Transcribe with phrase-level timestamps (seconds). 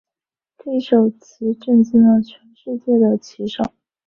[0.57, 3.71] 这一手棋震惊了全世界的棋手。